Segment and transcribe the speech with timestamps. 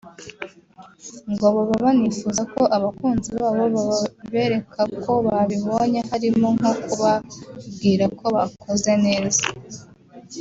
[1.31, 9.43] ngo baba banifuza ko abakunzi babo babereka ko babibonye harimo nko kubabwira ko bakoze neza